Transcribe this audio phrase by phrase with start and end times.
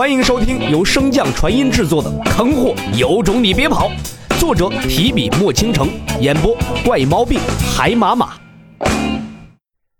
[0.00, 3.90] 欢迎收听由升降传音制作的《坑货有种你别跑》，
[4.40, 5.90] 作者提笔墨倾城，
[6.22, 7.38] 演播怪毛病
[7.76, 8.32] 海马马。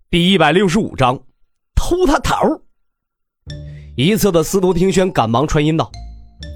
[0.09, 1.19] 第一百六十五章，
[1.75, 2.35] 偷他头。
[3.95, 5.87] 一侧的司徒庭轩赶忙传音道：“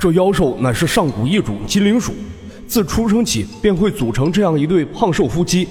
[0.02, 2.16] 这妖兽乃是上古异种金灵鼠，
[2.68, 5.68] 自出生起便会组成这样一对胖瘦夫妻。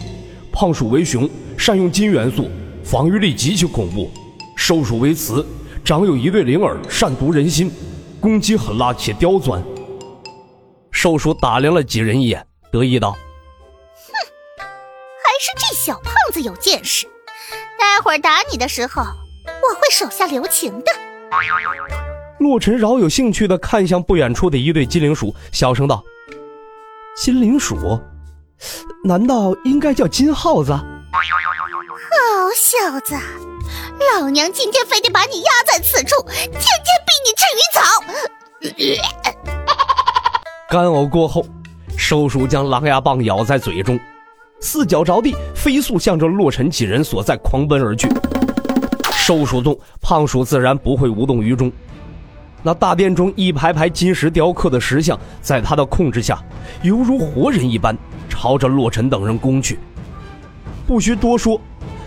[0.52, 1.28] 胖鼠为雄，
[1.58, 2.48] 善用金元素，
[2.84, 4.08] 防御力极其恐怖；
[4.54, 5.44] 瘦鼠为雌。”
[5.84, 7.70] 长有一对灵耳，善读人心，
[8.18, 9.62] 攻击狠辣且刁钻。
[10.90, 13.10] 瘦鼠打量了几人一眼，得意道
[13.92, 14.12] ：“哼，
[14.58, 17.06] 还是这小胖子有见识。
[17.78, 20.90] 待会儿打你的时候，我会手下留情的。”
[22.40, 26.02] 洛尘饶有兴趣的看向不远处的一对金灵鼠，小声道
[27.14, 28.00] ：“金灵鼠，
[29.04, 30.82] 难道应该叫金耗子？”好
[32.54, 33.14] 小子！
[34.00, 36.60] 老娘今天非得把你压在此处，天天
[37.04, 37.80] 逼你吃鱼草。
[40.68, 41.46] 干呕过后，
[41.96, 43.98] 瘦鼠将狼牙棒咬在嘴中，
[44.60, 48.08] 四脚着地，飞速向着洛尘几人所在狂奔而去。
[49.12, 51.70] 瘦鼠动，胖鼠自然不会无动于衷。
[52.62, 56.42] 那大殿中一排排金石雕刻的石像，在他的控制下，
[56.82, 57.96] 犹如活人一般，
[58.28, 59.78] 朝着洛尘等人攻去。
[60.86, 61.60] 不需多说。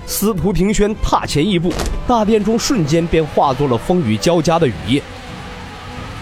[0.07, 1.71] 司徒庭轩踏前一步，
[2.07, 5.03] 大殿中瞬间便化作了风雨交加的雨夜。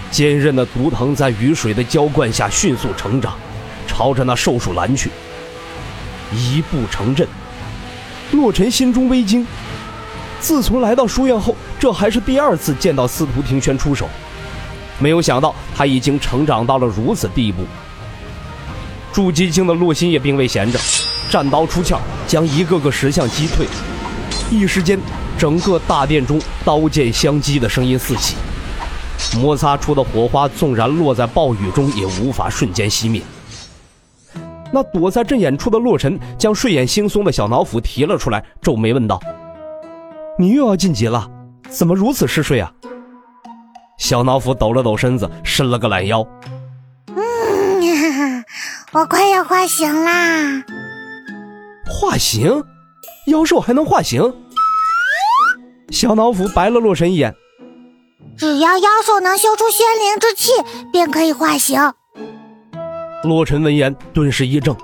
[0.09, 3.35] 坚韧的毒藤在雨水的浇灌下迅速成长，
[3.85, 5.11] 朝着那兽鼠拦去。
[6.33, 7.27] 一步成阵，
[8.31, 9.45] 洛尘心中微惊。
[10.39, 14.09] 自从来到书院后，这还是第二次见到司徒庭轩出手，
[14.97, 17.63] 没有想到他已经成长到了如此地步。
[19.13, 20.79] 筑基境的洛心也并未闲着。
[21.29, 23.67] 战刀出鞘，将一个个石像击退。
[24.49, 24.99] 一时间，
[25.37, 28.35] 整个大殿中刀剑相击的声音四起，
[29.35, 33.21] 摩擦出的火花纵然落在暴雨中，也无法瞬间熄灭。
[34.71, 39.19] 那躲在阵眼处的洛尘将睡眼惺忪的小脑斧提了出来，皱眉问道
[40.37, 41.29] ：“你又要晋级了？
[41.69, 42.71] 怎么如此嗜睡啊？”
[43.97, 46.27] 小脑斧抖了抖身子，伸了个懒腰
[47.15, 48.43] ：“嗯，
[48.91, 50.61] 我快要化形啦。”
[51.97, 52.61] 化形，
[53.27, 54.21] 妖兽还能化形？
[55.91, 57.33] 小脑斧白了洛神一眼。
[58.37, 60.51] 只要妖兽能修出仙灵之气，
[60.91, 61.79] 便可以化形。
[63.23, 64.75] 洛尘闻言顿时一怔，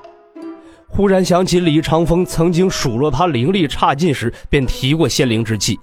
[0.87, 5.77] 忽然想起李长风曾经数落他灵力差劲时，便提过仙灵之气。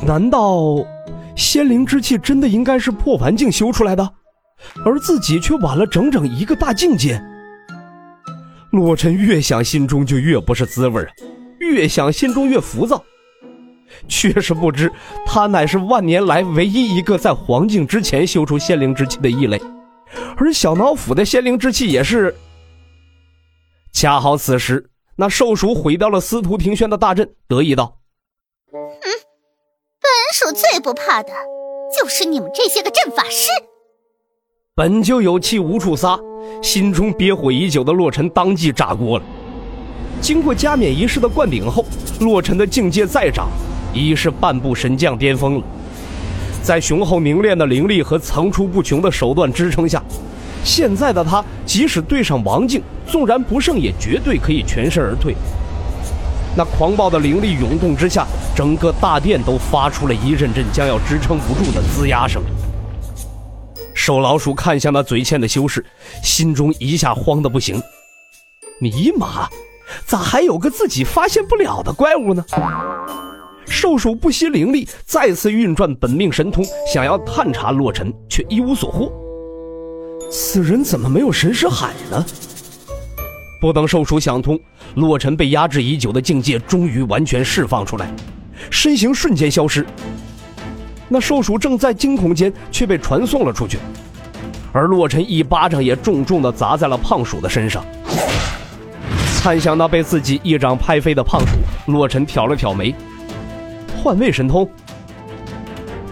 [0.00, 0.86] 难道
[1.34, 4.08] 仙灵之气真的应该是破凡境修出来的，
[4.84, 7.20] 而自己却晚了整整一个大境界？
[8.74, 11.08] 洛尘越想，心中就越不是滋味啊
[11.60, 13.02] 越想，心中越浮躁。
[14.08, 14.90] 却是不知，
[15.24, 19.60] 他乃是万年来唯一一个在黄境之前修出仙灵之气的异类，
[20.36, 22.34] 而小脑斧的仙灵之气也是。
[23.92, 27.98] 恰好此时，那兽鼠毁掉了司徒庭轩的大阵，得意道
[28.74, 28.80] ：“嗯，
[30.00, 31.30] 本鼠最不怕的，
[31.96, 33.48] 就是你们这些个阵法师。”
[34.76, 36.18] 本就有气无处撒。
[36.60, 39.24] 心中憋火已久的洛尘当即炸锅了。
[40.20, 41.86] 经过加冕仪式的灌顶后，
[42.18, 43.48] 洛尘的境界再涨，
[43.92, 45.62] 已是半步神将巅峰了。
[46.60, 50.02] 在雄厚凝练的灵力和层出不穷的手段支撑下，
[50.64, 55.36] 现在的他即使对上王静，纵然不胜，也绝对可以全身而退。
[56.56, 58.26] 那狂暴的灵力涌动之下，
[58.56, 62.42] 整个大殿都发出了一阵阵将要支撑不住的吱呀声。
[64.04, 65.82] 瘦老鼠看向那嘴欠的修士，
[66.22, 67.82] 心中一下慌得不行。
[68.78, 69.48] 尼玛，
[70.04, 72.44] 咋还有个自己发现不了的怪物呢？
[73.66, 79.10] 瘦鼠不惜灵力，再次运转本命神通，想要探查洛尘，却一无所获。
[80.30, 82.22] 此人怎么没有神识海呢？
[83.58, 84.60] 不等瘦鼠想通，
[84.96, 88.14] 洛尘被压制已久的境界终于完全释放出来，
[88.70, 89.86] 身形瞬间消失。
[91.08, 93.78] 那兽鼠正在惊恐间，却被传送了出去，
[94.72, 97.84] 而洛尘一巴掌也重重的砸在了胖鼠的身上。
[99.42, 102.94] 看向那被自己一掌拍飞的胖鼠，洛尘挑了挑眉，
[104.02, 104.66] 换位神通。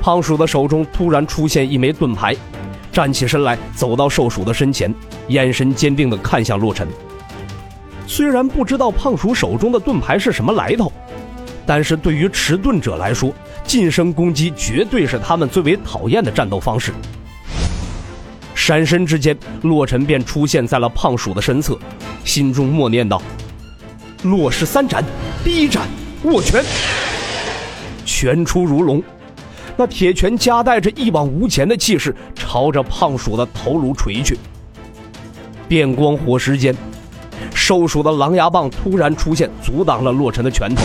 [0.03, 2.37] 胖鼠的手中突然出现一枚盾牌，
[2.93, 4.95] 站起身来，走到兽鼠的身前，
[5.29, 6.87] 眼神坚定的看向洛尘。
[8.07, 10.93] 虽然不知道胖鼠手中的盾牌是什么来头，
[11.65, 13.33] 但是对于持盾者来说，
[13.65, 16.93] 近身攻击绝对是他们最为讨厌的战斗方式。
[18.55, 21.79] 闪身之间，洛尘便出现在了胖鼠的身侧，
[22.25, 23.21] 心中默念道
[24.23, 25.03] ：“洛氏三斩，
[25.43, 25.89] 第一斩
[26.25, 26.63] 握拳，
[28.05, 29.03] 拳出如龙。”
[29.75, 34.39] 那铁拳夹带着一往无前的气势，朝着胖鼠的头颅锤去。
[35.67, 36.77] 电光火石间，
[37.55, 40.85] 瘦鼠的狼牙棒突然出现，阻挡了洛尘的拳头。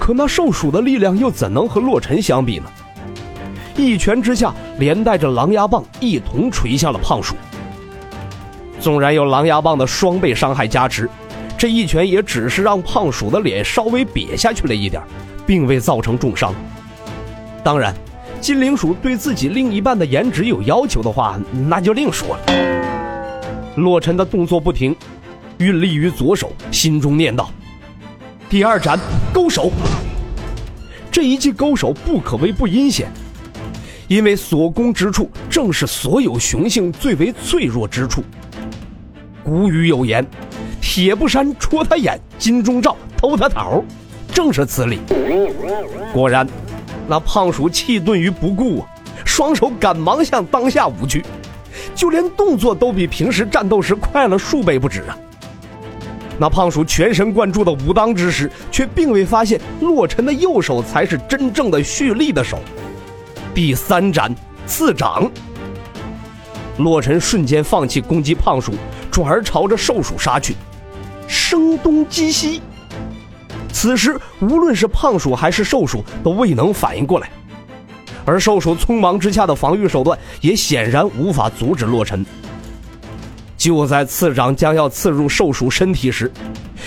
[0.00, 2.64] 可那瘦鼠的力量又怎能和洛尘相比呢？
[3.76, 7.36] 一拳之下，连带着狼牙棒一同锤向了胖鼠。
[8.80, 11.08] 纵然有狼牙棒的双倍伤害加持，
[11.58, 15.02] 这一拳也只是让胖鼠的脸稍微瘪下去了一点，
[15.46, 16.54] 并未造成重伤。
[17.62, 17.94] 当然，
[18.40, 21.38] 金灵鼠对自己另一半的颜值有要求的话，
[21.68, 23.74] 那就另说了。
[23.76, 24.96] 洛尘的动作不停，
[25.58, 27.50] 运力于左手，心中念道
[28.50, 28.98] ：“第二斩
[29.32, 29.70] 勾手。”
[31.10, 33.08] 这一记勾手不可谓不阴险，
[34.08, 38.22] 因为所攻之处正是所有雄性最为脆弱之处。
[39.42, 40.26] 古语有言
[40.82, 43.82] ：“铁布衫戳他眼，金钟罩偷他桃。”
[44.32, 45.00] 正是此理。
[46.12, 46.46] 果然，
[47.08, 48.86] 那胖鼠气顿于不顾啊，
[49.24, 51.24] 双手赶忙向当下舞去，
[51.94, 55.18] 就连动作都比平时战斗时快了数倍不止啊。
[56.40, 62.58] 那胖鼠全神贯注的武当之时，却并未发现洛尘的右手才是真正的蓄力的手。
[63.54, 64.34] 第三斩
[64.66, 65.30] 刺掌，
[66.78, 68.72] 洛尘瞬间放弃攻击胖鼠。
[69.10, 70.54] 转而朝着兽鼠杀去，
[71.28, 72.62] 声东击西。
[73.70, 77.28] 此时，无论是胖鼠还是兽鼠都未能反应过来，
[78.24, 82.24] 而兽鼠匆忙之下的防御手段也显然无法阻止洛尘。
[83.60, 86.32] 就在刺掌将要刺入兽鼠身体时，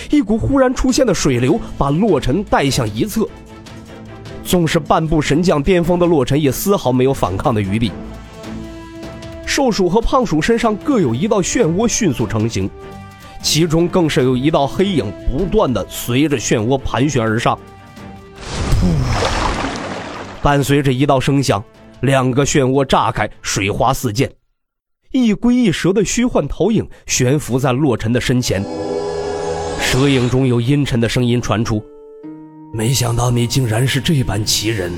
[0.09, 3.29] 一股忽然出现的水流把洛尘带向一侧。
[4.43, 7.91] 纵是半步神将巅峰的洛尘，也丝毫没有反抗的余地。
[9.45, 12.67] 兽鼠和胖鼠身上各有一道漩涡迅速成型，
[13.43, 17.55] 其中更是有一道黑影不断的随着漩涡盘旋而上。
[20.41, 21.63] 伴随着一道声响，
[22.01, 24.27] 两个漩涡炸开，水花四溅，
[25.13, 28.65] 一龟一蛇的虚幻投影悬浮在洛尘的身前。
[29.79, 31.83] 蛇影中有阴沉的声音传出
[32.73, 34.91] ：“没想到你竟然是这般奇人，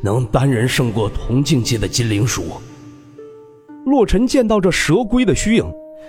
[0.00, 2.44] 能单人胜过同境界的金灵鼠。”
[3.84, 5.64] 洛尘见到这蛇龟的虚影，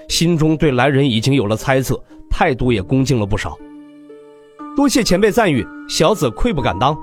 [0.09, 1.99] 心中对来人已经有了猜测，
[2.29, 3.57] 态度也恭敬了不少。
[4.75, 6.95] 多谢前辈赞誉，小子愧不敢当。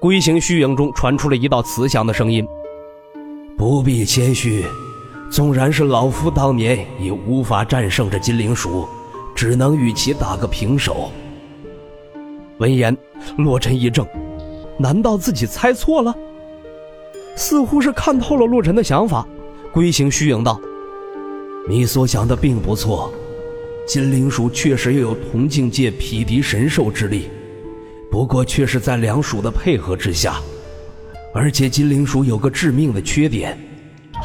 [0.00, 2.42] 龟形虚影中传出了一道慈祥的声音
[3.58, 4.64] ：“不必谦虚，
[5.30, 8.86] 纵然是老夫当年也无法战胜这金灵鼠，
[9.34, 11.10] 只能与其打个平手。”
[12.58, 12.96] 闻言，
[13.38, 14.06] 洛尘一怔，
[14.78, 16.14] 难道自己猜错了？
[17.36, 19.26] 似乎是看透了洛尘的想法，
[19.72, 20.60] 龟形虚影道
[21.68, 23.12] ：“你所想的并不错，
[23.88, 27.28] 金灵鼠确实有同境界匹敌神兽之力，
[28.08, 30.36] 不过却是在两鼠的配合之下。
[31.34, 33.58] 而且金灵鼠有个致命的缺点，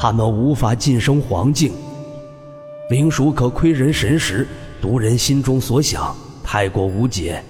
[0.01, 1.73] 他们无法晋升黄境。
[2.89, 4.47] 灵鼠可窥人神识，
[4.81, 7.43] 读人心中所想，太过无解，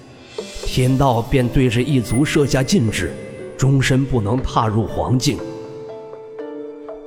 [0.66, 3.14] 天道便对这一族设下禁制，
[3.56, 5.38] 终身不能踏入黄境。”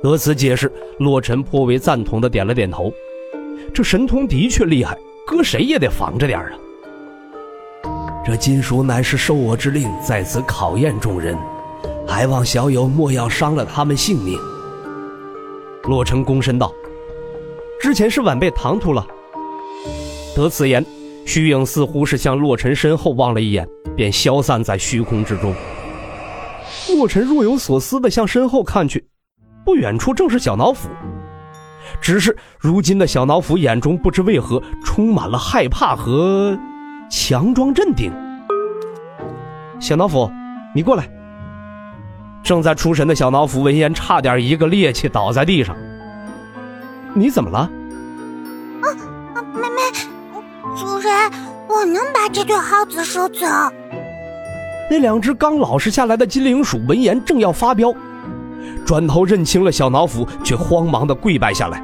[0.01, 2.89] 得此解释，洛尘颇为赞同的点了点头。
[3.73, 4.97] 这神通的确厉害，
[5.27, 6.51] 搁谁也得防着点啊。
[8.25, 11.37] 这金属乃是受我之令在此考验众人，
[12.07, 14.39] 还望小友莫要伤了他们性命。
[15.83, 16.73] 洛尘躬身道
[17.79, 19.05] ：“之前是晚辈唐突了。”
[20.35, 20.85] 得此言，
[21.25, 25.53] 虚影似乎是向洛尘身后望了一眼，便消散在虚空之中。
[26.89, 29.05] 洛尘若有所思的向身后看去。
[29.65, 30.89] 不远处正是小脑斧，
[32.01, 36.59] 只是如今的小脑斧眼中不知为何充满了害怕和
[37.09, 38.11] 强装镇定。
[39.79, 40.29] 小脑斧，
[40.75, 41.09] 你过来！
[42.43, 45.75] 正在出神的小脑斧闻言，差点一个趔趄倒在地上。
[47.13, 47.59] 你怎么了？
[47.59, 48.85] 啊
[49.33, 49.41] 啊！
[49.53, 49.81] 妹妹，
[50.77, 51.31] 主人，
[51.69, 53.45] 我能把这对耗子收走。
[54.91, 57.93] 那两只刚老实下来的金灵鼠闻言，正要发飙。
[58.85, 61.81] 转头认清了小脑斧，却慌忙的跪拜下来。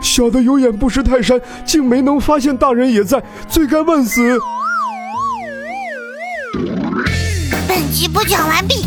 [0.00, 4.38] 小的有眼不识泰山，竟没能发现大人也在，罪该万死。
[7.68, 8.86] 本集播讲完毕，